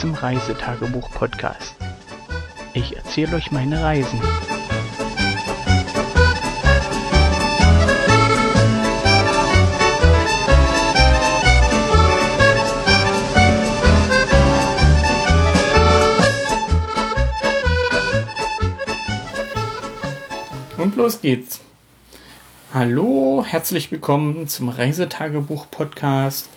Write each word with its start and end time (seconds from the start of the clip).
Zum 0.00 0.14
Reisetagebuch-Podcast. 0.14 1.76
Ich 2.74 2.96
erzähle 2.96 3.36
euch 3.36 3.50
meine 3.50 3.82
Reisen. 3.82 4.20
Und 20.76 20.96
los 20.96 21.20
geht's. 21.20 21.60
Hallo, 22.74 23.44
herzlich 23.46 23.90
willkommen 23.92 24.48
zum 24.48 24.68
Reisetagebuch-Podcast. 24.68 26.48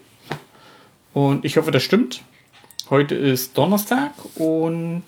Und 1.14 1.44
ich 1.44 1.56
hoffe, 1.56 1.70
das 1.70 1.82
stimmt. 1.82 2.22
Heute 2.90 3.14
ist 3.14 3.56
Donnerstag 3.58 4.12
und 4.36 5.04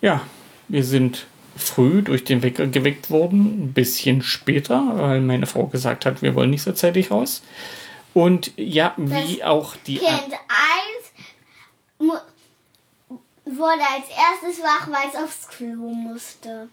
ja, 0.00 0.22
wir 0.68 0.84
sind 0.84 1.26
früh 1.56 2.02
durch 2.02 2.24
den 2.24 2.42
Wecker 2.42 2.66
geweckt 2.66 3.10
worden, 3.10 3.64
ein 3.64 3.72
bisschen 3.72 4.22
später, 4.22 4.92
weil 4.94 5.20
meine 5.20 5.46
Frau 5.46 5.66
gesagt 5.66 6.06
hat, 6.06 6.22
wir 6.22 6.34
wollen 6.34 6.50
nicht 6.50 6.62
so 6.62 6.72
zeitig 6.72 7.10
raus. 7.10 7.42
Und 8.14 8.52
ja, 8.56 8.94
wie 8.96 9.38
Das 9.38 9.46
auch 9.46 9.76
die. 9.86 9.98
Kind 9.98 10.32
1 11.98 12.22
wurde 13.44 13.82
als 13.82 14.08
erstes 14.08 14.62
wach, 14.62 14.88
weil 14.88 15.08
es 15.08 15.16
aufs 15.16 15.48
Klo 15.48 15.92
musste. 15.92 16.68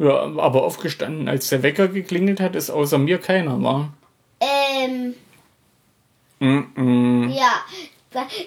Ja, 0.00 0.22
aber 0.38 0.64
aufgestanden, 0.64 1.28
als 1.28 1.50
der 1.50 1.62
Wecker 1.62 1.88
geklingelt 1.88 2.40
hat, 2.40 2.56
ist 2.56 2.70
außer 2.70 2.98
mir 2.98 3.18
keiner 3.18 3.62
war. 3.62 3.92
Ähm, 4.40 5.14
Mm 6.40 6.64
-mm. 6.74 7.28
ja. 7.28 7.62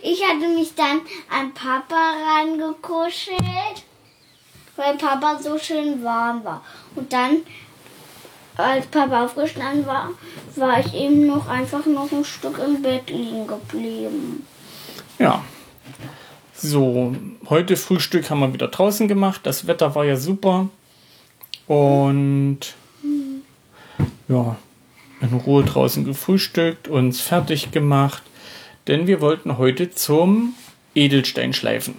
Ich 0.02 0.22
hatte 0.28 0.48
mich 0.50 0.74
dann 0.76 1.02
an 1.30 1.54
Papa 1.54 2.16
rangekuschelt, 2.28 3.84
weil 4.76 4.98
Papa 4.98 5.40
so 5.42 5.58
schön 5.58 6.04
warm 6.04 6.44
war. 6.44 6.62
Und 6.96 7.14
dann, 7.14 7.44
als 8.58 8.88
Papa 8.88 9.24
aufgestanden 9.24 9.86
war, 9.86 10.10
war 10.56 10.80
ich 10.80 10.94
eben 10.94 11.28
noch 11.28 11.48
einfach 11.48 11.86
noch 11.86 12.12
ein 12.12 12.26
Stück 12.26 12.60
im 12.60 12.82
Bett 12.82 13.10
liegen 13.10 13.48
geblieben. 13.48 14.46
Ja. 15.20 15.46
So, 16.54 17.16
heute 17.48 17.78
Frühstück 17.78 18.30
haben 18.30 18.40
wir 18.40 18.54
wieder 18.54 18.68
draußen 18.68 19.08
gemacht. 19.08 19.42
Das 19.44 19.68
Wetter 19.68 19.96
war 19.96 20.04
ja 20.04 20.18
super. 20.18 20.68
Und 21.68 22.60
ja, 24.28 24.56
in 25.22 25.34
Ruhe 25.34 25.64
draußen 25.64 26.04
gefrühstückt, 26.06 26.88
uns 26.88 27.22
fertig 27.22 27.72
gemacht. 27.72 28.24
Denn 28.88 29.08
wir 29.08 29.22
wollten 29.22 29.58
heute 29.58 29.92
zum 29.92 30.56
Edelstein 30.96 31.54
schleifen. 31.54 31.96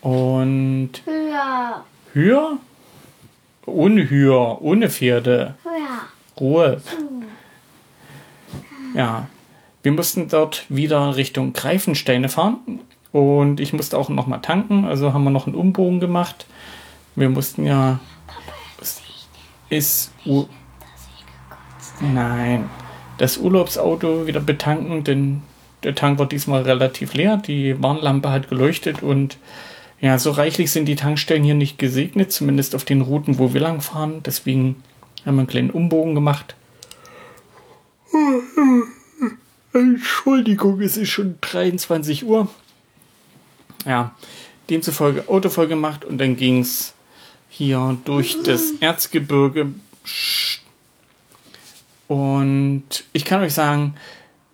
Und 0.00 0.90
Ja, 1.06 1.84
Hür? 2.12 2.58
Ohne 3.66 4.08
Hür, 4.10 4.58
ohne 4.60 4.90
Pferde. 4.90 5.54
ja. 5.64 6.08
Ruhe. 6.40 6.80
Ja, 8.94 9.28
wir 9.82 9.92
mussten 9.92 10.28
dort 10.28 10.64
wieder 10.68 11.16
Richtung 11.16 11.52
Greifensteine 11.52 12.28
fahren 12.28 12.80
und 13.12 13.60
ich 13.60 13.72
musste 13.72 13.96
auch 13.98 14.08
noch 14.08 14.26
mal 14.26 14.38
tanken, 14.38 14.84
also 14.84 15.12
haben 15.12 15.22
wir 15.24 15.30
noch 15.30 15.46
einen 15.46 15.54
Umbogen 15.54 16.00
gemacht. 16.00 16.46
Wir 17.14 17.28
mussten 17.28 17.66
ja 17.66 18.00
ist 19.70 20.12
U 20.26 20.46
Nein, 22.00 22.70
das 23.18 23.36
Urlaubsauto 23.36 24.26
wieder 24.26 24.40
betanken, 24.40 25.04
denn 25.04 25.42
der 25.82 25.94
Tank 25.94 26.18
war 26.18 26.26
diesmal 26.26 26.62
relativ 26.62 27.14
leer, 27.14 27.36
die 27.36 27.80
Warnlampe 27.82 28.30
hat 28.30 28.48
geleuchtet 28.48 29.02
und 29.02 29.38
ja, 30.00 30.18
so 30.18 30.30
reichlich 30.30 30.70
sind 30.70 30.86
die 30.86 30.96
Tankstellen 30.96 31.44
hier 31.44 31.54
nicht 31.54 31.78
gesegnet, 31.78 32.32
zumindest 32.32 32.74
auf 32.74 32.84
den 32.84 33.02
Routen, 33.02 33.38
wo 33.38 33.52
wir 33.52 33.60
lang 33.60 33.82
fahren. 33.82 34.22
Deswegen 34.24 34.82
haben 35.26 35.34
wir 35.34 35.40
einen 35.40 35.46
kleinen 35.46 35.70
Umbogen 35.70 36.14
gemacht. 36.14 36.56
Entschuldigung, 39.74 40.80
es 40.80 40.96
ist 40.96 41.10
schon 41.10 41.36
23 41.42 42.24
Uhr. 42.24 42.48
Ja, 43.84 44.14
demzufolge 44.70 45.28
Auto 45.28 45.50
voll 45.50 45.68
gemacht 45.68 46.06
und 46.06 46.16
dann 46.16 46.36
ging 46.36 46.60
es 46.60 46.94
hier 47.50 47.98
durch 48.04 48.42
das 48.42 48.72
Erzgebirge. 48.80 49.74
Und 52.08 52.84
ich 53.12 53.24
kann 53.24 53.42
euch 53.42 53.54
sagen, 53.54 53.94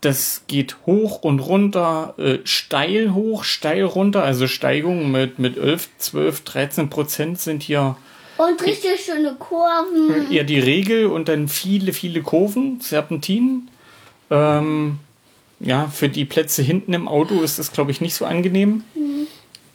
das 0.00 0.42
geht 0.46 0.76
hoch 0.86 1.22
und 1.22 1.40
runter, 1.40 2.14
äh, 2.18 2.38
steil 2.44 3.14
hoch, 3.14 3.44
steil 3.44 3.84
runter, 3.84 4.22
also 4.22 4.46
Steigungen 4.46 5.10
mit, 5.10 5.38
mit 5.38 5.56
11, 5.56 5.88
12, 5.98 6.40
13 6.42 6.90
Prozent 6.90 7.40
sind 7.40 7.62
hier 7.62 7.96
Und 8.36 8.62
richtig 8.62 9.00
schöne 9.04 9.36
Kurven. 9.38 10.30
eher 10.30 10.44
die 10.44 10.60
Regel 10.60 11.06
und 11.06 11.28
dann 11.28 11.48
viele, 11.48 11.92
viele 11.92 12.22
Kurven, 12.22 12.80
Serpentinen. 12.80 13.70
Ähm, 14.30 14.98
ja, 15.60 15.88
für 15.88 16.08
die 16.08 16.24
Plätze 16.24 16.62
hinten 16.62 16.92
im 16.92 17.08
Auto 17.08 17.40
ist 17.40 17.58
das, 17.58 17.72
glaube 17.72 17.90
ich, 17.90 18.00
nicht 18.00 18.14
so 18.14 18.26
angenehm. 18.26 18.84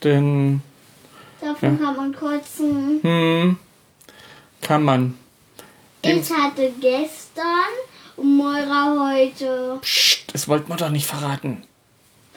Denn 0.04 0.62
Davon 1.42 1.80
kann 1.82 1.96
man 1.96 2.14
kurzen. 2.16 3.00
hm, 3.02 3.58
kann 4.62 4.84
man. 4.84 5.16
Dem, 6.06 6.20
Ich 6.20 6.32
hatte 6.32 6.72
gestern 6.80 7.46
und 8.18 8.38
Moira 8.38 9.14
heute. 9.14 9.78
Psst, 9.82 10.34
das 10.34 10.48
wollten 10.48 10.70
wir 10.70 10.76
doch 10.78 10.90
nicht 10.90 11.06
verraten. 11.08 11.64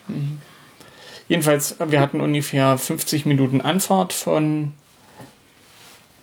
Hm. 0.07 0.41
Jedenfalls, 1.29 1.77
wir 1.79 2.01
hatten 2.01 2.21
ungefähr 2.21 2.77
50 2.77 3.25
Minuten 3.25 3.61
Anfahrt 3.63 4.13
von 4.13 4.75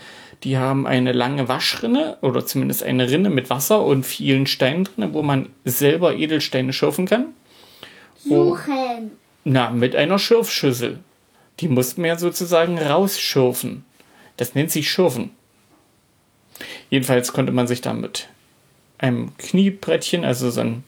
Die 0.44 0.58
haben 0.58 0.86
eine 0.86 1.12
lange 1.12 1.48
Waschrinne 1.48 2.18
oder 2.20 2.44
zumindest 2.44 2.82
eine 2.82 3.10
Rinne 3.10 3.30
mit 3.30 3.48
Wasser 3.48 3.82
und 3.82 4.04
vielen 4.04 4.46
Steinen 4.46 4.84
drin, 4.84 5.12
wo 5.12 5.22
man 5.22 5.48
selber 5.64 6.14
Edelsteine 6.14 6.72
schürfen 6.72 7.06
kann. 7.06 7.28
Suchen. 8.18 9.12
Na, 9.44 9.70
mit 9.70 9.96
einer 9.96 10.18
Schürfschüssel. 10.18 10.98
Die 11.60 11.68
mussten 11.68 12.02
wir 12.02 12.18
sozusagen 12.18 12.78
rausschürfen. 12.78 13.84
Das 14.36 14.54
nennt 14.54 14.70
sich 14.70 14.90
Schürfen. 14.90 15.30
Jedenfalls 16.90 17.32
konnte 17.32 17.52
man 17.52 17.66
sich 17.66 17.80
da 17.80 17.92
mit 17.92 18.28
einem 18.98 19.36
Kniebrettchen, 19.38 20.24
also 20.24 20.50
so 20.50 20.60
ein, 20.60 20.84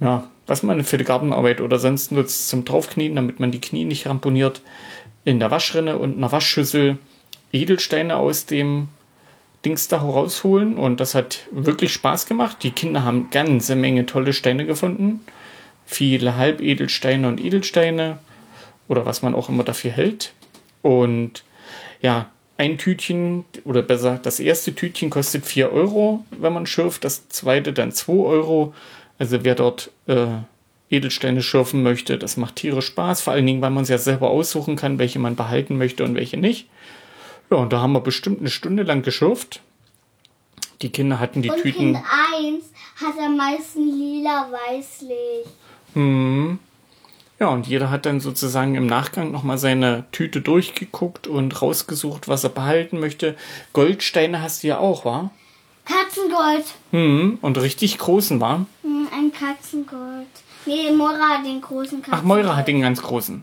ja, 0.00 0.28
was 0.46 0.62
man 0.62 0.82
für 0.84 0.98
die 0.98 1.04
Gartenarbeit 1.04 1.60
oder 1.60 1.78
sonst 1.78 2.12
nutzt 2.12 2.48
zum 2.48 2.64
Draufknien, 2.64 3.14
damit 3.14 3.40
man 3.40 3.52
die 3.52 3.60
Knie 3.60 3.84
nicht 3.84 4.06
ramponiert, 4.06 4.62
in 5.24 5.38
der 5.38 5.50
Waschrinne 5.50 5.98
und 5.98 6.16
einer 6.16 6.32
Waschschüssel 6.32 6.98
Edelsteine 7.52 8.16
aus 8.16 8.46
dem 8.46 8.88
Dings 9.64 9.88
da 9.88 9.98
rausholen. 9.98 10.76
Und 10.76 11.00
das 11.00 11.14
hat 11.14 11.46
wirklich 11.50 11.92
Spaß 11.92 12.26
gemacht. 12.26 12.58
Die 12.62 12.70
Kinder 12.70 13.04
haben 13.04 13.30
ganze 13.30 13.76
Menge 13.76 14.06
tolle 14.06 14.32
Steine 14.32 14.66
gefunden. 14.66 15.20
Viele 15.86 16.36
Halbedelsteine 16.36 17.28
und 17.28 17.40
Edelsteine 17.40 18.18
oder 18.90 19.06
was 19.06 19.22
man 19.22 19.36
auch 19.36 19.48
immer 19.48 19.62
dafür 19.62 19.92
hält. 19.92 20.34
Und 20.82 21.44
ja, 22.02 22.28
ein 22.58 22.76
Tütchen 22.76 23.44
oder 23.64 23.82
besser, 23.82 24.18
das 24.20 24.40
erste 24.40 24.74
Tütchen 24.74 25.10
kostet 25.10 25.46
4 25.46 25.72
Euro, 25.72 26.24
wenn 26.30 26.52
man 26.52 26.66
schürft, 26.66 27.04
das 27.04 27.28
zweite 27.28 27.72
dann 27.72 27.92
2 27.92 28.12
Euro. 28.12 28.74
Also 29.18 29.44
wer 29.44 29.54
dort 29.54 29.92
äh, 30.08 30.26
Edelsteine 30.90 31.40
schürfen 31.40 31.84
möchte, 31.84 32.18
das 32.18 32.36
macht 32.36 32.56
tierisch 32.56 32.86
Spaß, 32.86 33.20
vor 33.20 33.32
allen 33.32 33.46
Dingen, 33.46 33.62
weil 33.62 33.70
man 33.70 33.84
es 33.84 33.90
ja 33.90 33.98
selber 33.98 34.28
aussuchen 34.30 34.74
kann, 34.74 34.98
welche 34.98 35.20
man 35.20 35.36
behalten 35.36 35.78
möchte 35.78 36.02
und 36.02 36.16
welche 36.16 36.36
nicht. 36.36 36.68
Ja, 37.48 37.58
und 37.58 37.72
da 37.72 37.80
haben 37.80 37.92
wir 37.92 38.00
bestimmt 38.00 38.40
eine 38.40 38.50
Stunde 38.50 38.82
lang 38.82 39.02
geschürft. 39.02 39.60
Die 40.82 40.90
Kinder 40.90 41.20
hatten 41.20 41.42
die 41.42 41.50
Und 41.50 41.62
Tüten. 41.62 41.94
Kind 41.94 41.96
1 41.96 42.64
hat 42.96 43.24
am 43.24 43.36
meisten 43.36 43.86
lila-weißlich. 43.86 45.46
Hm. 45.94 46.58
Ja, 47.40 47.48
und 47.48 47.66
jeder 47.66 47.88
hat 47.88 48.04
dann 48.04 48.20
sozusagen 48.20 48.74
im 48.74 48.86
Nachgang 48.86 49.30
nochmal 49.32 49.56
seine 49.56 50.04
Tüte 50.12 50.42
durchgeguckt 50.42 51.26
und 51.26 51.62
rausgesucht, 51.62 52.28
was 52.28 52.44
er 52.44 52.50
behalten 52.50 53.00
möchte. 53.00 53.34
Goldsteine 53.72 54.42
hast 54.42 54.62
du 54.62 54.68
ja 54.68 54.78
auch, 54.78 55.06
wa? 55.06 55.30
Katzengold. 55.86 56.66
Hm, 56.90 57.38
und 57.40 57.58
richtig 57.58 57.96
großen 57.96 58.40
war. 58.40 58.66
Hm, 58.82 59.08
ein 59.10 59.32
Katzengold. 59.32 60.26
Nee, 60.66 60.90
Moira 60.94 61.38
hat 61.38 61.46
den 61.46 61.62
großen 61.62 62.02
Katzengold. 62.02 62.20
Ach, 62.20 62.22
Moira 62.22 62.56
hat 62.56 62.68
den 62.68 62.82
ganz 62.82 63.00
großen. 63.00 63.40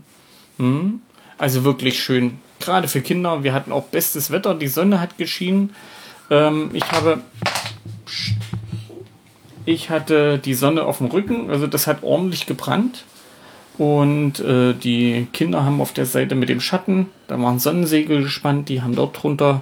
Hm, 0.57 1.01
also 1.39 1.63
wirklich 1.63 1.99
schön. 1.99 2.39
Gerade 2.59 2.87
für 2.87 3.01
Kinder. 3.01 3.43
Wir 3.43 3.53
hatten 3.53 3.71
auch 3.71 3.85
bestes 3.85 4.29
Wetter. 4.29 4.53
Die 4.53 4.67
Sonne 4.67 5.01
hat 5.01 5.17
geschienen. 5.17 5.75
Ähm, 6.29 6.69
ich 6.73 6.91
habe. 6.91 7.21
Ich 9.65 9.89
hatte 9.89 10.37
die 10.37 10.53
Sonne 10.53 10.83
auf 10.83 10.99
dem 10.99 11.07
Rücken. 11.07 11.49
Also 11.49 11.65
das 11.65 11.87
hat 11.87 12.03
ordentlich 12.03 12.45
gebrannt. 12.45 13.03
Und 13.77 14.39
äh, 14.39 14.73
die 14.73 15.27
Kinder 15.33 15.63
haben 15.63 15.81
auf 15.81 15.93
der 15.93 16.07
Seite 16.07 16.33
mit 16.33 16.49
dem 16.49 16.61
Schatten, 16.61 17.07
da 17.27 17.39
waren 17.39 17.59
Sonnensegel 17.59 18.23
gespannt, 18.23 18.69
die 18.69 18.81
haben 18.81 18.95
dort 18.95 19.21
drunter 19.21 19.61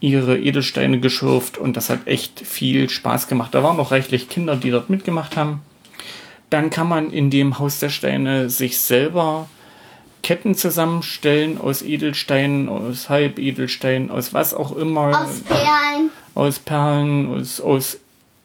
ihre 0.00 0.38
Edelsteine 0.38 1.00
geschürft 1.00 1.56
und 1.56 1.76
das 1.76 1.88
hat 1.88 2.06
echt 2.06 2.40
viel 2.40 2.90
Spaß 2.90 3.28
gemacht. 3.28 3.54
Da 3.54 3.62
waren 3.62 3.78
noch 3.78 3.92
reichlich 3.92 4.28
Kinder, 4.28 4.56
die 4.56 4.70
dort 4.70 4.90
mitgemacht 4.90 5.36
haben. 5.36 5.62
Dann 6.50 6.70
kann 6.70 6.88
man 6.88 7.10
in 7.10 7.30
dem 7.30 7.58
Haus 7.58 7.80
der 7.80 7.88
Steine 7.88 8.50
sich 8.50 8.78
selber 8.78 9.48
Ketten 10.22 10.54
zusammenstellen 10.54 11.58
aus 11.60 11.82
Edelsteinen, 11.82 12.68
aus 12.68 13.08
Halbedelsteinen, 13.08 14.10
aus 14.10 14.34
was 14.34 14.54
auch 14.54 14.76
immer. 14.76 15.22
Aus 15.22 15.40
Perlen. 15.40 16.10
Aus 16.34 16.58
Perlen, 16.58 17.32
aus, 17.32 17.60
aus 17.60 17.98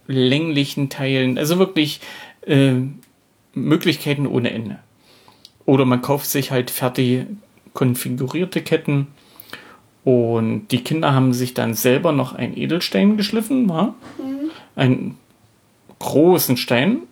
länglichen 0.07 0.89
Teilen. 0.89 1.37
Also 1.37 1.59
wirklich 1.59 1.99
äh, 2.45 2.73
Möglichkeiten 3.53 4.25
ohne 4.25 4.51
Ende. 4.51 4.79
Oder 5.71 5.85
man 5.85 6.01
kauft 6.01 6.25
sich 6.25 6.51
halt 6.51 6.69
fertig 6.69 7.27
konfigurierte 7.73 8.61
Ketten. 8.61 9.07
Und 10.03 10.67
die 10.67 10.83
Kinder 10.83 11.13
haben 11.13 11.31
sich 11.31 11.53
dann 11.53 11.75
selber 11.75 12.11
noch 12.11 12.33
einen 12.33 12.57
Edelstein 12.57 13.15
geschliffen, 13.15 13.69
wa? 13.69 13.95
Mhm. 14.17 14.51
einen 14.75 15.17
großen 15.99 16.57
Stein. 16.57 17.03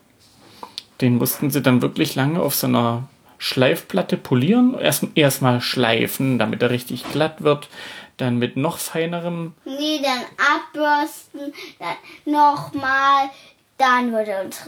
Den 1.00 1.20
mussten 1.20 1.52
sie 1.52 1.62
dann 1.62 1.82
wirklich 1.82 2.16
lange 2.16 2.42
auf 2.42 2.54
so 2.54 2.68
einer 2.68 3.08
Schleifplatte 3.38 4.18
polieren. 4.18 4.78
Erst 4.78 5.06
erstmal 5.16 5.62
schleifen, 5.62 6.38
damit 6.38 6.62
er 6.62 6.70
richtig 6.70 7.10
glatt 7.14 7.42
wird. 7.42 7.70
Dann 8.18 8.40
mit 8.40 8.58
noch 8.58 8.78
feinerem. 8.78 9.54
Nee, 9.64 10.02
dann 10.04 10.20
abbürsten, 10.58 11.54
dann 11.80 11.96
nochmal, 12.26 13.30
dann 13.78 14.12
wird 14.12 14.28
er 14.28 14.44
uns 14.44 14.60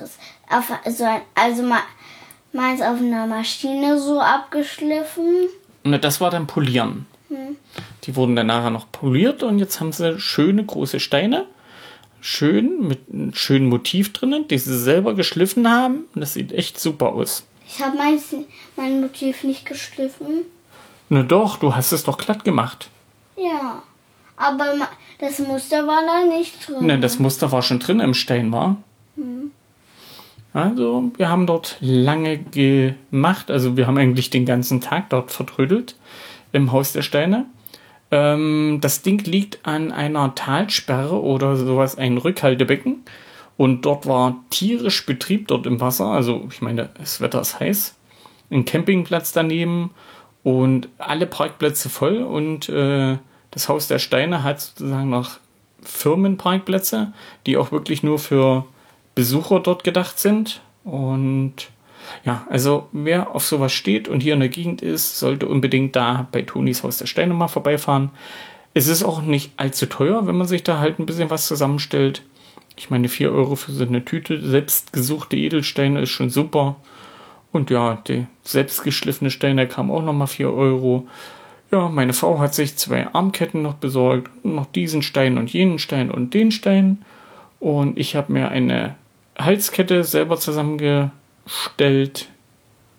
also, 0.50 1.06
also 1.36 1.64
mal 1.64 1.82
meins 2.54 2.82
auf 2.82 3.00
einer 3.00 3.28
Maschine 3.28 4.00
so 4.00 4.20
abgeschliffen. 4.20 5.48
Na, 5.84 5.98
das 5.98 6.22
war 6.22 6.32
dann 6.32 6.48
Polieren. 6.48 7.06
Hm. 7.30 7.56
Die 8.04 8.16
wurden 8.16 8.36
dann 8.36 8.48
nachher 8.48 8.70
noch 8.70 8.92
poliert 8.92 9.44
und 9.44 9.60
jetzt 9.60 9.80
haben 9.80 9.92
sie 9.92 10.20
schöne 10.20 10.64
große 10.66 11.00
Steine. 11.00 11.46
Schön, 12.20 12.88
mit 12.88 13.00
einem 13.12 13.34
schönen 13.34 13.68
Motiv 13.68 14.14
drinnen, 14.14 14.48
die 14.48 14.58
sie 14.58 14.78
selber 14.78 15.16
geschliffen 15.16 15.70
haben. 15.70 16.06
Und 16.14 16.22
das 16.22 16.34
sieht 16.34 16.52
echt 16.52 16.80
super 16.80 17.08
aus. 17.10 17.46
Ich 17.68 17.82
habe 17.82 17.98
mein, 17.98 18.20
mein 18.76 19.02
Motiv 19.02 19.44
nicht 19.44 19.66
geschliffen. 19.66 20.46
Na 21.10 21.24
doch, 21.24 21.58
du 21.58 21.76
hast 21.76 21.92
es 21.94 22.04
doch 22.04 22.18
glatt 22.18 22.44
gemacht. 22.44 22.90
Ja, 23.38 23.82
aber 24.36 24.88
das 25.20 25.40
Muster 25.40 25.88
war 25.88 26.02
da 26.06 26.26
nicht 26.26 26.68
drin. 26.68 26.86
Ne, 26.86 27.00
das 27.00 27.18
Muster 27.18 27.52
war 27.52 27.62
schon 27.62 27.80
drin 27.80 28.00
im 28.00 28.14
Stein, 28.14 28.52
war. 28.52 28.78
Hm. 29.16 29.52
Also, 30.54 31.12
wir 31.16 31.30
haben 31.30 31.48
dort 31.48 31.78
lange 31.80 32.38
gemacht. 32.38 33.50
Also, 33.50 33.78
wir 33.78 33.88
haben 33.88 33.98
eigentlich 33.98 34.30
den 34.30 34.46
ganzen 34.46 34.82
Tag 34.82 35.10
dort 35.10 35.32
vertrödelt 35.32 35.96
im 36.52 36.72
Haus 36.72 36.92
der 36.92 37.04
Steine. 37.04 37.46
Ähm, 38.12 38.80
das 38.82 39.02
Ding 39.02 39.24
liegt 39.24 39.66
an 39.66 39.92
einer 39.92 40.36
Talsperre 40.36 41.22
oder 41.22 41.56
sowas, 41.56 41.98
ein 41.98 42.18
Rückhaltebecken. 42.18 43.04
Und 43.56 43.86
dort 43.86 44.06
war 44.08 44.44
tierisch 44.50 45.06
Betrieb 45.06 45.48
dort 45.48 45.66
im 45.66 45.80
Wasser. 45.80 46.08
Also, 46.08 46.48
ich 46.52 46.62
meine, 46.62 46.90
das 46.98 47.22
Wetter 47.22 47.40
ist 47.40 47.60
heiß. 47.60 47.96
Ein 48.50 48.66
Campingplatz 48.66 49.32
daneben 49.32 49.92
und 50.44 50.90
alle 50.98 51.28
Parkplätze 51.28 51.90
voll. 51.90 52.24
Und 52.24 52.68
äh, 52.68 53.18
das 53.52 53.70
Haus 53.70 53.88
der 53.88 54.00
Steine 54.00 54.44
hat 54.44 54.60
sozusagen 54.60 55.10
noch 55.10 55.40
Firmenparkplätze, 55.82 57.14
die 57.46 57.56
auch 57.56 57.72
wirklich 57.72 58.04
nur 58.04 58.20
für 58.20 58.66
Besucher 59.16 59.60
dort 59.60 59.84
gedacht 59.84 60.20
sind. 60.20 60.62
Und 60.84 61.70
ja, 62.26 62.46
also 62.50 62.88
wer 62.92 63.36
auf 63.36 63.46
sowas 63.46 63.72
steht 63.72 64.08
und 64.08 64.22
hier 64.22 64.34
in 64.34 64.40
der 64.40 64.50
Gegend 64.50 64.82
ist, 64.82 65.20
sollte 65.20 65.48
unbedingt 65.48 65.96
da 65.96 66.28
bei 66.32 66.42
Tonis 66.42 66.84
Haus 66.84 66.98
der 66.98 67.06
Steine 67.06 67.34
mal 67.34 67.48
vorbeifahren. 67.48 68.12
Es 68.74 68.88
ist 68.88 69.04
auch 69.04 69.22
nicht 69.22 69.52
allzu 69.58 69.86
teuer, 69.86 70.28
wenn 70.28 70.38
man 70.38 70.48
sich 70.48 70.64
da 70.64 70.80
halt 70.80 71.00
ein 71.00 71.06
bisschen 71.06 71.30
was 71.30 71.48
zusammenstellt. 71.48 72.24
Ich 72.78 72.90
meine, 72.90 73.10
4 73.10 73.32
Euro 73.32 73.56
für 73.56 73.74
so 73.74 73.84
eine 73.84 74.06
Tüte 74.06 74.42
selbstgesuchte 74.42 75.36
Edelsteine 75.36 76.02
ist 76.02 76.10
schon 76.10 76.30
super. 76.30 76.78
Und 77.52 77.70
ja, 77.70 78.02
die 78.08 78.28
selbstgeschliffene 78.44 79.30
Steine 79.30 79.68
kam 79.68 79.92
auch 79.92 80.04
nochmal 80.04 80.28
4 80.28 80.52
Euro. 80.52 81.08
Ja, 81.70 81.90
meine 81.90 82.14
Frau 82.14 82.40
hat 82.40 82.54
sich 82.54 82.78
zwei 82.78 83.14
Armketten 83.14 83.62
noch 83.62 83.76
besorgt, 83.76 84.46
noch 84.46 84.66
diesen 84.66 85.02
Stein 85.02 85.38
und 85.38 85.52
jenen 85.52 85.80
Stein 85.80 86.10
und 86.12 86.34
den 86.34 86.52
Stein. 86.52 87.04
Und 87.60 88.00
ich 88.00 88.16
habe 88.16 88.34
mir 88.34 88.50
eine 88.50 88.96
Halskette 89.38 90.04
selber 90.04 90.38
zusammengestellt. 90.38 92.28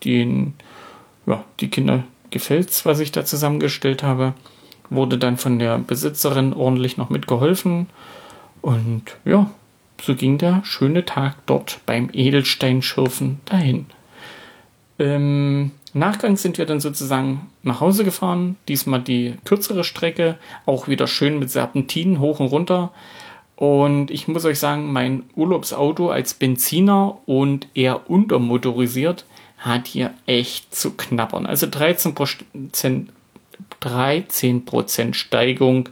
Den, 0.03 0.53
ja, 1.25 1.45
die 1.59 1.69
Kinder 1.69 2.03
gefällt's, 2.29 2.85
was 2.85 2.99
ich 2.99 3.11
da 3.11 3.23
zusammengestellt 3.23 4.03
habe. 4.03 4.33
Wurde 4.89 5.17
dann 5.17 5.37
von 5.37 5.59
der 5.59 5.77
Besitzerin 5.79 6.53
ordentlich 6.53 6.97
noch 6.97 7.09
mitgeholfen. 7.09 7.87
Und 8.61 9.03
ja, 9.23 9.49
so 10.01 10.15
ging 10.15 10.37
der 10.37 10.61
schöne 10.65 11.05
Tag 11.05 11.35
dort 11.45 11.79
beim 11.85 12.09
Edelsteinschürfen 12.11 13.39
dahin. 13.45 13.85
Im 14.97 15.71
Nachgang 15.93 16.37
sind 16.37 16.57
wir 16.57 16.65
dann 16.65 16.79
sozusagen 16.79 17.49
nach 17.61 17.79
Hause 17.79 18.03
gefahren. 18.03 18.57
Diesmal 18.67 19.01
die 19.01 19.35
kürzere 19.45 19.83
Strecke, 19.83 20.37
auch 20.65 20.87
wieder 20.87 21.07
schön 21.07 21.39
mit 21.39 21.51
Serpentinen 21.51 22.19
hoch 22.19 22.39
und 22.39 22.47
runter. 22.47 22.91
Und 23.55 24.11
ich 24.11 24.27
muss 24.27 24.45
euch 24.45 24.59
sagen, 24.59 24.91
mein 24.91 25.23
Urlaubsauto 25.35 26.09
als 26.09 26.33
Benziner 26.33 27.19
und 27.25 27.67
eher 27.73 28.09
untermotorisiert 28.09 29.25
hat 29.57 29.87
hier 29.87 30.13
echt 30.25 30.75
zu 30.75 30.91
knabbern. 30.91 31.45
Also 31.45 31.67
13%, 31.67 33.07
13 33.79 35.13
Steigung 35.13 35.89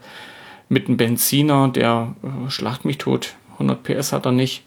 mit 0.69 0.87
einem 0.87 0.97
Benziner, 0.97 1.69
der 1.69 2.15
äh, 2.23 2.49
schlacht 2.49 2.85
mich 2.85 2.97
tot. 2.97 3.35
100 3.53 3.83
PS 3.83 4.11
hat 4.11 4.25
er 4.25 4.31
nicht. 4.31 4.63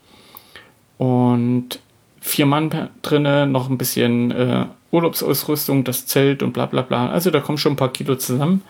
Und 0.99 1.81
vier 2.21 2.47
Mann 2.47 2.91
drinnen, 3.03 3.53
noch 3.53 3.69
ein 3.69 3.77
bisschen 3.77 4.31
äh, 4.31 4.67
Urlaubsausrüstung, 4.93 5.85
das 5.85 6.07
Zelt 6.07 6.43
und 6.43 6.53
bla 6.53 6.67
bla 6.67 6.83
bla. 6.83 7.11
Also 7.11 7.31
da 7.31 7.41
kommen 7.41 7.59
schon 7.59 7.73
ein 7.73 7.77
paar 7.77 7.93
Kilo 7.93 8.17
zusammen. 8.17 8.63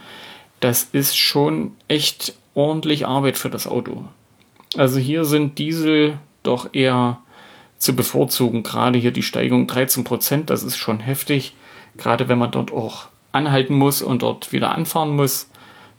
Das 0.61 0.89
ist 0.93 1.17
schon 1.17 1.73
echt 1.87 2.35
ordentlich 2.55 3.07
Arbeit 3.07 3.37
für 3.37 3.51
das 3.51 3.67
Auto. 3.67 4.05
Also 4.77 4.99
hier 4.99 5.25
sind 5.25 5.59
Diesel 5.59 6.19
doch 6.43 6.73
eher 6.73 7.19
zu 7.79 7.95
bevorzugen. 7.95 8.63
Gerade 8.63 8.99
hier 8.99 9.13
die 9.13 9.23
Steigung 9.23 9.67
13 9.67 10.05
Prozent, 10.05 10.51
das 10.51 10.63
ist 10.63 10.77
schon 10.77 11.01
heftig. 11.01 11.55
Gerade 11.97 12.29
wenn 12.29 12.39
man 12.39 12.51
dort 12.51 12.73
auch 12.73 13.07
anhalten 13.33 13.75
muss 13.75 14.03
und 14.03 14.23
dort 14.23 14.53
wieder 14.53 14.73
anfahren 14.73 15.15
muss. 15.15 15.51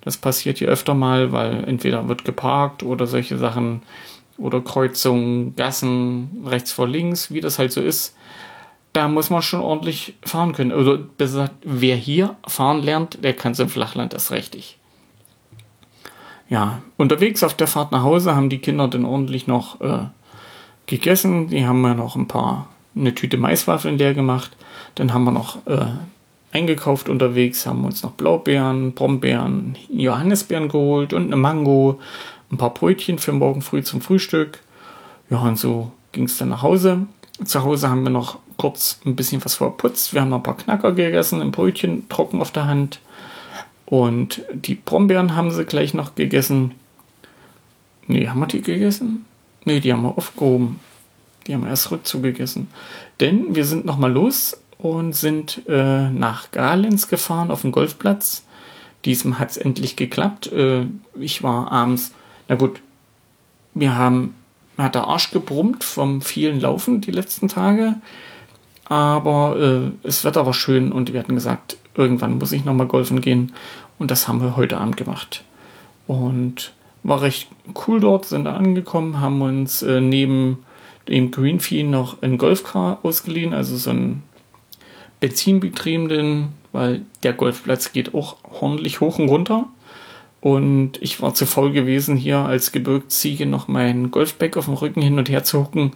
Das 0.02 0.18
passiert 0.18 0.58
hier 0.60 0.70
öfter 0.70 0.94
mal, 0.94 1.32
weil 1.32 1.64
entweder 1.66 2.08
wird 2.08 2.26
geparkt 2.26 2.84
oder 2.84 3.08
solche 3.08 3.38
Sachen 3.38 3.82
oder 4.38 4.62
Kreuzungen, 4.62 5.56
Gassen, 5.56 6.44
rechts 6.46 6.72
vor 6.72 6.88
links, 6.88 7.32
wie 7.32 7.42
das 7.42 7.60
halt 7.60 7.72
so 7.72 7.82
ist. 7.82 8.16
Da 8.94 9.08
muss 9.08 9.30
man 9.30 9.42
schon 9.42 9.62
ordentlich 9.62 10.16
fahren 10.24 10.54
können. 10.54 10.72
Oder 10.72 10.98
besser, 10.98 11.50
wer 11.64 11.96
hier 11.96 12.36
fahren 12.48 12.82
lernt, 12.82 13.24
der 13.24 13.34
kann 13.34 13.54
es 13.54 13.60
im 13.60 13.70
Flachland 13.70 14.14
das 14.14 14.32
richtig 14.32 14.78
ja, 16.50 16.82
unterwegs 16.98 17.44
auf 17.44 17.56
der 17.56 17.68
Fahrt 17.68 17.92
nach 17.92 18.04
Hause 18.04 18.36
haben 18.36 18.50
die 18.50 18.60
Kinder 18.60 18.88
dann 18.88 19.06
ordentlich 19.06 19.48
noch 19.48 19.82
äh, 19.82 20.06
gegessen. 20.86 21.48
Die 21.48 21.66
haben 21.66 21.82
mir 21.82 21.96
noch 21.96 22.16
ein 22.16 22.28
paar, 22.28 22.70
eine 22.96 23.16
Tüte 23.16 23.38
Maiswaffeln 23.38 23.98
leer 23.98 24.14
gemacht. 24.14 24.56
Dann 24.96 25.14
haben 25.14 25.24
wir 25.24 25.32
noch 25.32 25.66
äh, 25.66 25.86
eingekauft 26.52 27.10
unterwegs, 27.10 27.66
haben 27.66 27.84
uns 27.84 28.04
noch 28.04 28.12
Blaubeeren, 28.12 28.94
Brombeeren, 28.94 29.78
Johannisbeeren 29.90 30.70
geholt 30.70 31.14
und 31.14 31.26
eine 31.26 31.36
Mango, 31.36 32.00
ein 32.52 32.58
paar 32.58 32.74
Brötchen 32.74 33.18
für 33.18 33.34
morgen 33.34 33.62
früh 33.62 33.84
zum 33.84 34.02
Frühstück. 34.02 34.60
Ja, 35.30 35.40
und 35.40 35.58
so 35.58 35.92
ging 36.12 36.26
es 36.26 36.38
dann 36.38 36.50
nach 36.50 36.62
Hause. 36.62 37.08
Zu 37.44 37.64
Hause 37.64 37.90
haben 37.90 38.04
wir 38.04 38.12
noch 38.12 38.38
kurz 38.58 39.00
ein 39.06 39.16
bisschen 39.16 39.44
was 39.44 39.56
verputzt. 39.56 40.14
Wir 40.14 40.22
haben 40.22 40.30
noch 40.30 40.38
ein 40.38 40.44
paar 40.44 40.56
Knacker 40.56 40.94
gegessen, 40.94 41.42
ein 41.42 41.52
Brötchen 41.52 42.08
trocken 42.08 42.42
auf 42.42 42.52
der 42.52 42.68
Hand. 42.68 43.00
Und 43.86 44.42
die 44.54 44.76
Brombeeren 44.76 45.36
haben 45.36 45.52
sie 45.52 45.66
gleich 45.66 45.94
noch 45.94 46.16
gegessen. 46.16 46.72
Nee, 48.08 48.28
haben 48.28 48.40
wir 48.40 48.48
die 48.48 48.62
gegessen? 48.62 49.26
Nee, 49.64 49.80
die 49.80 49.94
haben 49.94 50.04
wir 50.04 50.18
aufgehoben. 50.18 50.80
Die 51.46 51.54
haben 51.54 51.64
wir 51.64 51.70
erst 51.70 51.92
rückzu 51.92 52.22
gegessen. 52.22 52.68
Denn 53.20 53.56
wir 53.56 53.66
sind 53.66 53.86
nochmal 53.86 54.12
los 54.12 54.58
und 54.78 55.14
sind 55.14 55.62
äh, 55.68 56.10
nach 56.10 56.52
Galens 56.52 57.08
gefahren 57.08 57.52
auf 57.52 57.62
den 57.62 57.72
Golfplatz. 57.72 58.44
Diesem 59.06 59.38
hat 59.38 59.52
es 59.52 59.58
endlich 59.58 59.96
geklappt. 59.96 60.52
Äh, 60.52 60.88
ich 61.20 61.44
war 61.44 61.72
abends, 61.72 62.14
na 62.48 62.56
gut, 62.56 62.82
wir 63.76 63.96
haben, 63.96 64.36
hat 64.78 64.96
der 64.96 65.06
Arsch 65.06 65.32
gebrummt 65.32 65.84
vom 65.84 66.22
vielen 66.22 66.60
Laufen 66.60 67.02
die 67.02 67.12
letzten 67.12 67.48
Tage. 67.48 67.96
Aber 68.86 69.58
äh, 69.60 69.92
das 70.04 70.24
Wetter 70.24 70.46
war 70.46 70.54
schön 70.54 70.92
und 70.92 71.14
wir 71.14 71.20
hatten 71.20 71.36
gesagt, 71.36 71.78
irgendwann 71.96 72.38
muss 72.38 72.52
ich 72.52 72.66
nochmal 72.66 72.88
golfen 72.88 73.22
gehen. 73.22 73.54
Und 74.00 74.12
das 74.12 74.28
haben 74.28 74.42
wir 74.42 74.56
heute 74.56 74.78
Abend 74.78 74.98
gemacht. 74.98 75.44
Und 76.08 76.74
war 77.04 77.22
recht 77.22 77.48
cool 77.88 78.00
dort, 78.00 78.26
sind 78.26 78.46
da 78.46 78.56
angekommen, 78.56 79.20
haben 79.20 79.42
uns 79.42 79.82
äh, 79.82 80.02
neben 80.02 80.66
dem 81.08 81.32
Greenfee 81.32 81.84
noch 81.84 82.22
ein 82.24 82.38
Golfcar 82.38 83.00
ausgeliehen, 83.04 83.54
also 83.54 83.78
so 83.78 83.92
einen 83.92 84.24
benzinbetriebenen, 85.20 86.50
weil 86.72 87.02
der 87.24 87.34
Golfplatz 87.34 87.94
geht 87.94 88.14
auch 88.14 88.38
ordentlich 88.60 89.02
hoch 89.02 89.20
und 89.20 89.30
runter. 89.30 89.68
Und 90.42 91.02
ich 91.02 91.22
war 91.22 91.34
zu 91.34 91.46
faul 91.46 91.72
gewesen, 91.72 92.18
hier 92.18 92.40
als 92.40 92.72
Gebirgsziege 92.72 93.46
noch 93.46 93.68
meinen 93.68 94.12
Golfbag 94.12 94.58
auf 94.58 94.66
dem 94.66 94.76
Rücken 94.76 95.02
hin 95.02 95.18
und 95.18 95.30
her 95.30 95.44
zu 95.44 95.60
hucken. 95.60 95.94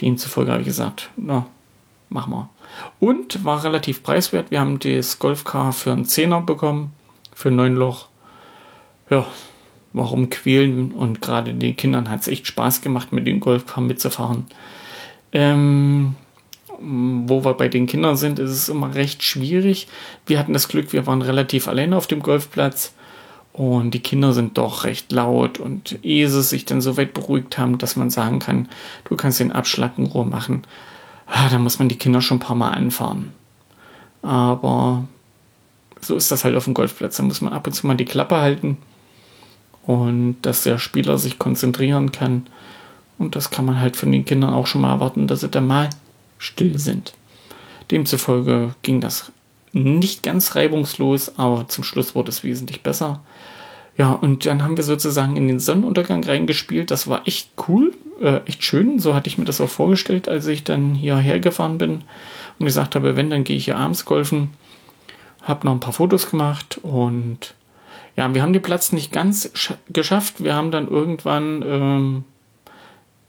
Demzufolge 0.00 0.50
habe 0.50 0.62
ich 0.62 0.68
gesagt, 0.68 1.10
na, 1.16 1.46
mach 2.08 2.26
mal. 2.26 2.48
Und 3.00 3.44
war 3.44 3.64
relativ 3.64 4.02
preiswert. 4.02 4.50
Wir 4.50 4.60
haben 4.60 4.78
das 4.78 5.18
Golfcar 5.18 5.72
für 5.72 5.92
einen 5.92 6.04
Zehner 6.04 6.40
bekommen, 6.40 6.92
für 7.34 7.48
ein 7.48 7.56
neun 7.56 7.74
Loch. 7.74 8.08
Ja, 9.10 9.26
warum 9.92 10.30
quälen? 10.30 10.92
Und 10.92 11.20
gerade 11.20 11.54
den 11.54 11.76
Kindern 11.76 12.10
hat 12.10 12.20
es 12.20 12.28
echt 12.28 12.46
Spaß 12.46 12.82
gemacht, 12.82 13.12
mit 13.12 13.26
dem 13.26 13.40
Golfcar 13.40 13.82
mitzufahren. 13.82 14.46
Ähm, 15.32 16.14
wo 16.78 17.44
wir 17.44 17.54
bei 17.54 17.68
den 17.68 17.86
Kindern 17.86 18.16
sind, 18.16 18.38
ist 18.38 18.50
es 18.50 18.68
immer 18.68 18.94
recht 18.94 19.22
schwierig. 19.22 19.88
Wir 20.26 20.38
hatten 20.38 20.52
das 20.52 20.68
Glück, 20.68 20.92
wir 20.92 21.06
waren 21.06 21.22
relativ 21.22 21.68
alleine 21.68 21.96
auf 21.96 22.06
dem 22.06 22.20
Golfplatz. 22.20 22.94
Und 23.52 23.92
die 23.92 24.00
Kinder 24.00 24.34
sind 24.34 24.58
doch 24.58 24.84
recht 24.84 25.10
laut 25.12 25.58
und 25.58 25.98
ehe 26.02 26.28
sie 26.28 26.42
sich 26.42 26.66
dann 26.66 26.82
so 26.82 26.98
weit 26.98 27.14
beruhigt 27.14 27.56
haben, 27.56 27.78
dass 27.78 27.96
man 27.96 28.10
sagen 28.10 28.38
kann, 28.38 28.68
du 29.08 29.16
kannst 29.16 29.40
den 29.40 29.50
Abschlag 29.50 29.92
in 29.96 30.04
Ruhe 30.04 30.26
machen, 30.26 30.64
da 31.26 31.58
muss 31.58 31.78
man 31.78 31.88
die 31.88 31.98
Kinder 31.98 32.20
schon 32.20 32.36
ein 32.36 32.40
paar 32.40 32.56
Mal 32.56 32.70
anfahren. 32.70 33.32
Aber 34.22 35.04
so 36.00 36.16
ist 36.16 36.30
das 36.30 36.44
halt 36.44 36.56
auf 36.56 36.64
dem 36.64 36.74
Golfplatz. 36.74 37.16
Da 37.16 37.22
muss 37.22 37.40
man 37.40 37.52
ab 37.52 37.66
und 37.66 37.72
zu 37.72 37.86
mal 37.86 37.96
die 37.96 38.04
Klappe 38.04 38.36
halten 38.36 38.78
und 39.84 40.36
dass 40.42 40.62
der 40.62 40.78
Spieler 40.78 41.18
sich 41.18 41.38
konzentrieren 41.38 42.12
kann. 42.12 42.46
Und 43.18 43.36
das 43.36 43.50
kann 43.50 43.64
man 43.64 43.80
halt 43.80 43.96
von 43.96 44.12
den 44.12 44.24
Kindern 44.24 44.52
auch 44.52 44.66
schon 44.66 44.82
mal 44.82 44.92
erwarten, 44.92 45.26
dass 45.26 45.40
sie 45.40 45.48
dann 45.48 45.66
mal 45.66 45.90
still 46.38 46.78
sind. 46.78 47.14
Demzufolge 47.90 48.74
ging 48.82 49.00
das 49.00 49.32
nicht 49.72 50.22
ganz 50.22 50.54
reibungslos, 50.54 51.38
aber 51.38 51.68
zum 51.68 51.84
Schluss 51.84 52.14
wurde 52.14 52.30
es 52.30 52.44
wesentlich 52.44 52.82
besser. 52.82 53.20
Ja, 53.96 54.12
und 54.12 54.44
dann 54.44 54.62
haben 54.62 54.76
wir 54.76 54.84
sozusagen 54.84 55.36
in 55.36 55.48
den 55.48 55.60
Sonnenuntergang 55.60 56.22
reingespielt. 56.24 56.90
Das 56.90 57.08
war 57.08 57.26
echt 57.26 57.50
cool, 57.68 57.94
äh, 58.20 58.40
echt 58.46 58.64
schön. 58.64 58.98
So 58.98 59.14
hatte 59.14 59.28
ich 59.28 59.38
mir 59.38 59.44
das 59.44 59.60
auch 59.60 59.68
vorgestellt, 59.68 60.28
als 60.28 60.46
ich 60.46 60.64
dann 60.64 60.94
hierher 60.94 61.40
gefahren 61.40 61.78
bin 61.78 62.02
und 62.58 62.66
gesagt 62.66 62.94
habe, 62.94 63.16
wenn, 63.16 63.30
dann 63.30 63.44
gehe 63.44 63.56
ich 63.56 63.66
hier 63.66 63.76
abends 63.76 64.04
golfen. 64.04 64.50
Hab 65.42 65.64
noch 65.64 65.72
ein 65.72 65.80
paar 65.80 65.92
Fotos 65.92 66.30
gemacht 66.30 66.78
und 66.82 67.54
ja, 68.16 68.34
wir 68.34 68.42
haben 68.42 68.52
den 68.52 68.62
Platz 68.62 68.92
nicht 68.92 69.12
ganz 69.12 69.52
geschafft. 69.90 70.42
Wir 70.42 70.54
haben 70.54 70.70
dann 70.70 70.88
irgendwann 70.88 71.62
ähm, 71.66 72.24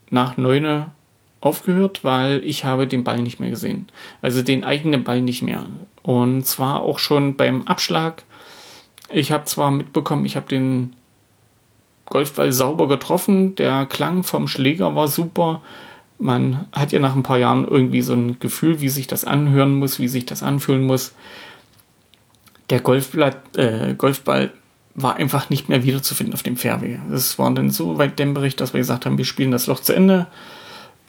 nach 0.09 0.37
neune 0.37 0.91
aufgehört, 1.41 2.03
weil 2.03 2.41
ich 2.43 2.65
habe 2.65 2.87
den 2.87 3.03
Ball 3.03 3.19
nicht 3.19 3.39
mehr 3.39 3.49
gesehen. 3.49 3.87
Also 4.21 4.41
den 4.41 4.63
eigenen 4.63 5.03
Ball 5.03 5.21
nicht 5.21 5.41
mehr. 5.41 5.65
Und 6.01 6.45
zwar 6.45 6.81
auch 6.81 6.99
schon 6.99 7.35
beim 7.35 7.67
Abschlag. 7.67 8.23
Ich 9.11 9.31
habe 9.31 9.45
zwar 9.45 9.71
mitbekommen, 9.71 10.25
ich 10.25 10.35
habe 10.35 10.47
den 10.47 10.93
Golfball 12.09 12.51
sauber 12.51 12.87
getroffen, 12.87 13.55
der 13.55 13.85
Klang 13.85 14.23
vom 14.23 14.47
Schläger 14.47 14.95
war 14.95 15.07
super. 15.07 15.61
Man 16.19 16.65
hat 16.71 16.91
ja 16.91 16.99
nach 16.99 17.15
ein 17.15 17.23
paar 17.23 17.37
Jahren 17.37 17.67
irgendwie 17.67 18.01
so 18.01 18.13
ein 18.13 18.39
Gefühl, 18.39 18.81
wie 18.81 18.89
sich 18.89 19.07
das 19.07 19.25
anhören 19.25 19.75
muss, 19.75 19.99
wie 19.99 20.07
sich 20.07 20.25
das 20.25 20.41
anfühlen 20.41 20.83
muss. 20.83 21.13
Der 22.69 22.79
Golfball, 22.79 23.35
äh, 23.55 23.93
Golfball 23.93 24.51
war 24.95 25.15
einfach 25.17 25.49
nicht 25.49 25.69
mehr 25.69 25.83
wiederzufinden 25.83 26.33
auf 26.33 26.43
dem 26.43 26.57
Fairway. 26.57 26.99
Es 27.13 27.37
war 27.37 27.51
dann 27.51 27.69
so 27.69 27.97
weit 27.97 28.17
dämmerig, 28.17 28.55
dass 28.55 28.73
wir 28.73 28.79
gesagt 28.79 29.05
haben, 29.05 29.17
wir 29.17 29.25
spielen 29.25 29.51
das 29.51 29.67
Loch 29.67 29.79
zu 29.79 29.93
Ende. 29.93 30.25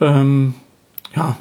Ähm, 0.00 0.54
ja, 1.16 1.38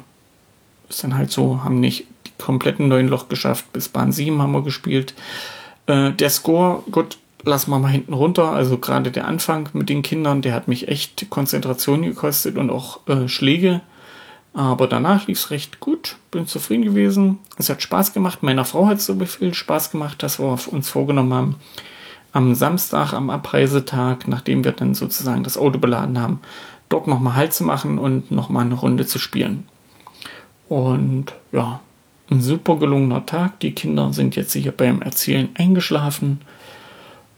ist 0.88 1.04
dann 1.04 1.16
halt 1.16 1.30
so, 1.30 1.62
haben 1.62 1.78
nicht 1.78 2.06
die 2.26 2.32
kompletten 2.38 2.88
neuen 2.88 3.08
Loch 3.08 3.28
geschafft. 3.28 3.72
Bis 3.72 3.88
Bahn 3.88 4.12
7 4.12 4.40
haben 4.40 4.52
wir 4.52 4.62
gespielt. 4.62 5.14
Äh, 5.86 6.12
der 6.12 6.30
Score, 6.30 6.82
gut, 6.90 7.18
lassen 7.44 7.70
wir 7.70 7.78
mal 7.78 7.88
hinten 7.88 8.12
runter. 8.12 8.52
Also 8.52 8.78
gerade 8.78 9.10
der 9.10 9.26
Anfang 9.26 9.68
mit 9.72 9.88
den 9.88 10.02
Kindern, 10.02 10.42
der 10.42 10.54
hat 10.54 10.68
mich 10.68 10.88
echt 10.88 11.28
Konzentration 11.30 12.02
gekostet 12.02 12.56
und 12.56 12.70
auch 12.70 13.06
äh, 13.08 13.28
Schläge. 13.28 13.80
Aber 14.54 14.86
danach 14.88 15.26
lief 15.26 15.38
es 15.38 15.50
recht 15.50 15.78
gut, 15.78 16.16
bin 16.30 16.46
zufrieden 16.46 16.84
gewesen. 16.84 17.38
Es 17.58 17.68
hat 17.68 17.82
Spaß 17.82 18.12
gemacht. 18.12 18.42
Meiner 18.42 18.64
Frau 18.64 18.86
hat 18.86 19.00
so 19.00 19.14
viel 19.24 19.54
Spaß 19.54 19.90
gemacht, 19.90 20.22
dass 20.22 20.40
wir 20.40 20.58
uns 20.72 20.88
vorgenommen 20.88 21.34
haben, 21.34 21.56
am 22.32 22.54
Samstag, 22.54 23.12
am 23.12 23.30
Abreisetag, 23.30 24.28
nachdem 24.28 24.64
wir 24.64 24.72
dann 24.72 24.94
sozusagen 24.94 25.44
das 25.44 25.56
Auto 25.56 25.78
beladen 25.78 26.20
haben, 26.20 26.40
dort 26.88 27.06
nochmal 27.06 27.36
Halt 27.36 27.52
zu 27.52 27.64
machen 27.64 27.98
und 27.98 28.30
nochmal 28.30 28.64
eine 28.64 28.74
Runde 28.74 29.06
zu 29.06 29.18
spielen. 29.18 29.66
Und 30.68 31.34
ja, 31.52 31.80
ein 32.30 32.40
super 32.40 32.76
gelungener 32.76 33.24
Tag. 33.26 33.60
Die 33.60 33.72
Kinder 33.72 34.12
sind 34.12 34.36
jetzt 34.36 34.52
hier 34.52 34.72
beim 34.72 35.02
Erzählen 35.02 35.48
eingeschlafen. 35.54 36.40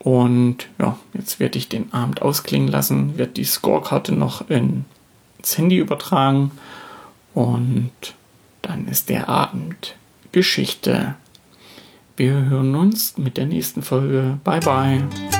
Und 0.02 0.69
ja, 0.78 0.99
jetzt 1.12 1.40
werde 1.40 1.59
ich 1.59 1.69
den 1.69 1.92
Abend 1.92 2.23
ausklingen 2.23 2.69
lassen, 2.69 3.19
werde 3.19 3.33
die 3.33 3.45
Scorekarte 3.45 4.12
noch 4.12 4.49
ins 4.49 5.59
Handy 5.59 5.76
übertragen 5.76 6.52
und 7.35 7.92
dann 8.62 8.88
ist 8.88 9.11
der 9.11 9.28
Abend 9.28 9.95
Geschichte. 10.33 11.16
Wir 12.16 12.33
hören 12.33 12.75
uns 12.75 13.19
mit 13.19 13.37
der 13.37 13.47
nächsten 13.47 13.83
Folge. 13.83 14.38
Bye 14.42 14.61
bye. 14.61 15.39